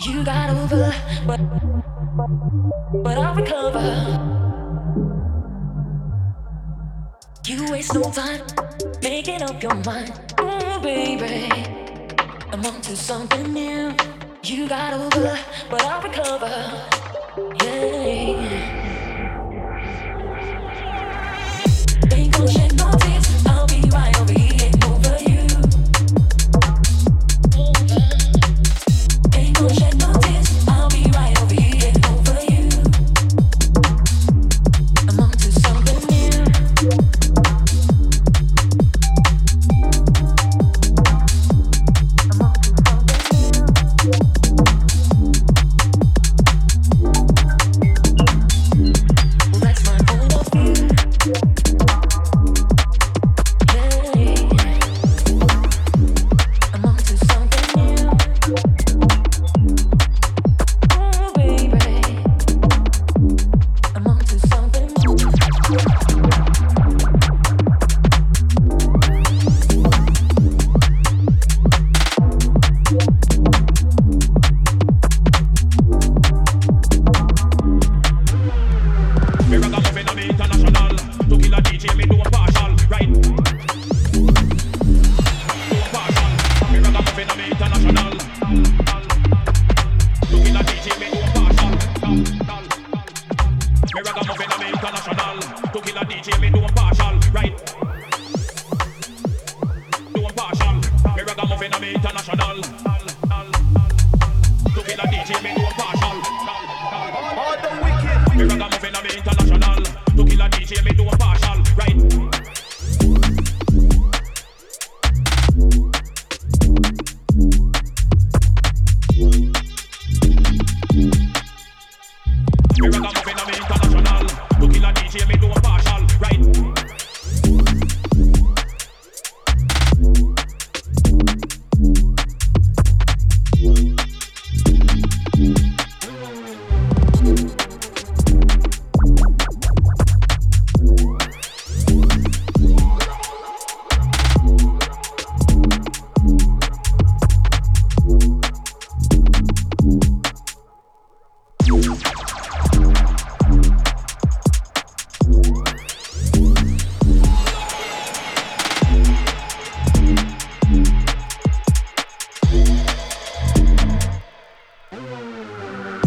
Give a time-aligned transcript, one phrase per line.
[0.00, 0.92] You got over,
[1.26, 1.40] but
[3.02, 4.40] but I'll recover.
[7.46, 8.42] You waste no time
[9.02, 11.50] making up your mind, oh baby.
[12.52, 13.94] I'm on to something new.
[14.42, 15.38] You got over,
[15.70, 16.88] but I'll recover.
[17.62, 18.92] Yeah.
[22.12, 22.71] Ain't gonna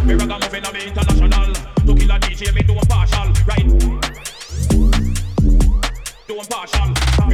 [0.06, 1.54] Me ragamuffin, I'm international.
[1.54, 2.76] To kill a DJ, me do.
[3.48, 3.66] Right.
[6.28, 6.36] Do.
[7.26, 7.34] Me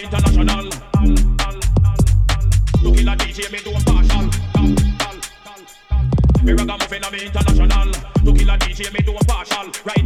[0.00, 0.70] international.
[2.80, 3.70] To kill a DJ, me do.
[6.42, 6.52] Me
[7.26, 7.92] international.
[7.92, 9.12] To kill a DJ, me do.
[9.84, 10.04] Right.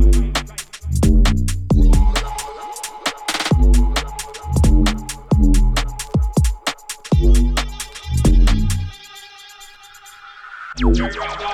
[10.77, 11.54] Me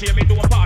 [0.00, 0.48] A DJ, me do partial.
[0.48, 0.59] Right.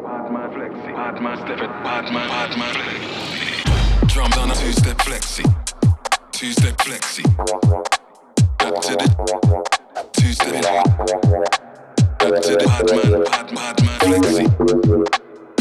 [0.04, 0.94] Badman Flexi.
[0.94, 4.08] Badman Step at Padma Padma Flexi.
[4.08, 5.44] Drums on a two step flexi.
[6.30, 7.24] Two step flexi.
[8.58, 9.06] Back to the
[10.12, 10.62] two step.
[12.18, 14.44] Back to the Padma Padma man Flexi.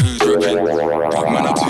[0.02, 0.58] Who's ripping?
[1.10, 1.69] Padma up two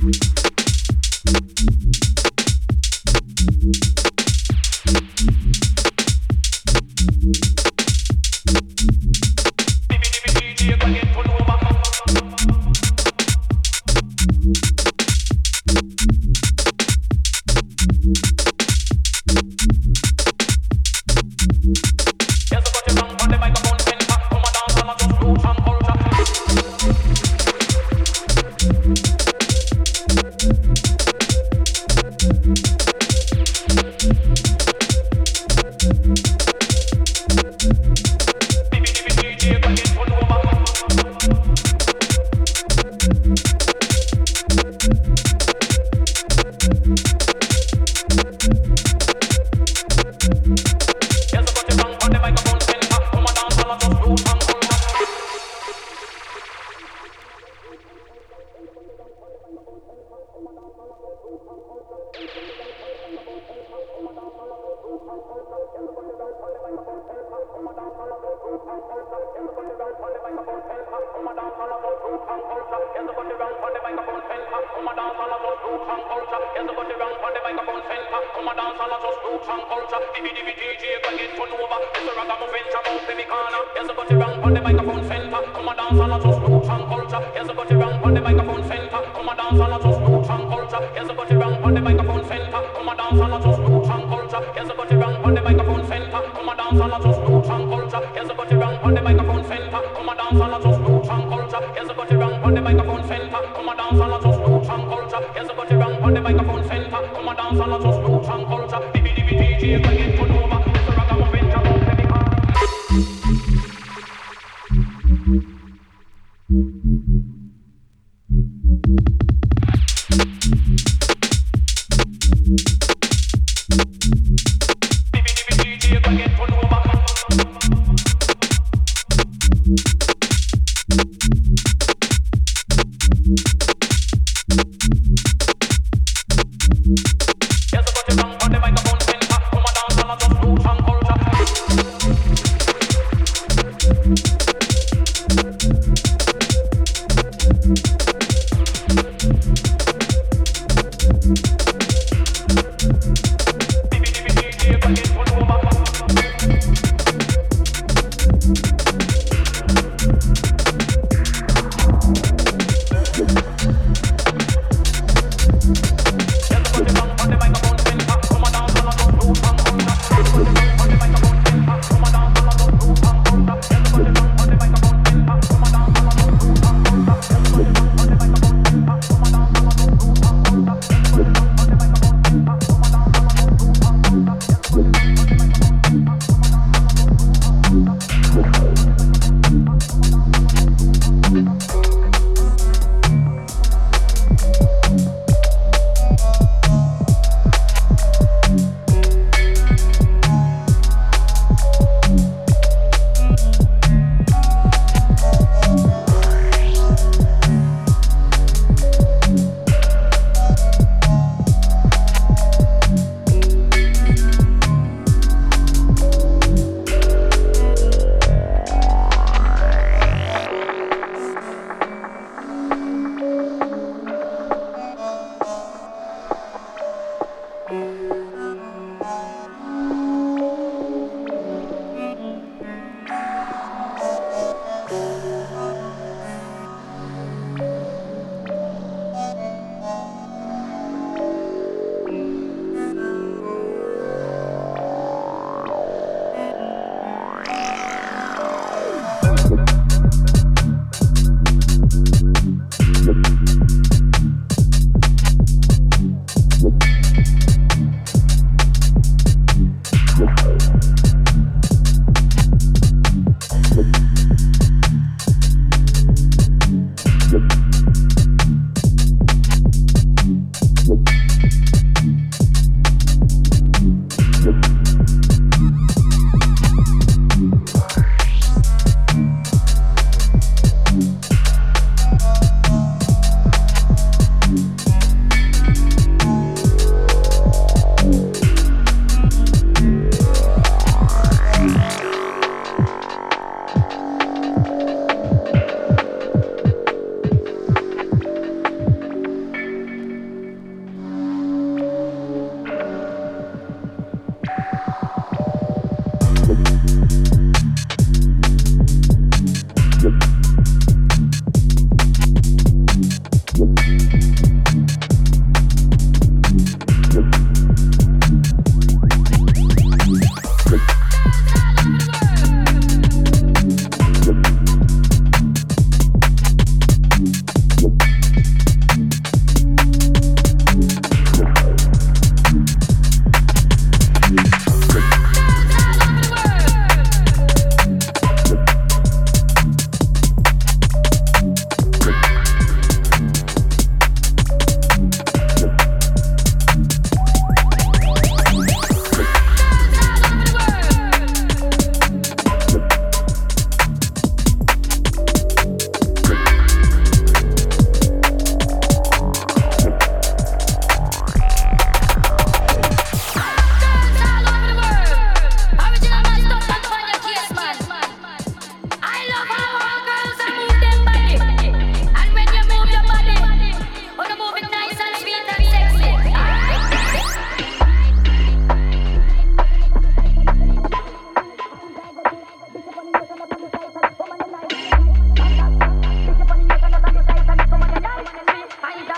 [0.00, 0.39] sweet.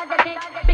[0.02, 0.71] ಸಾಧನೆ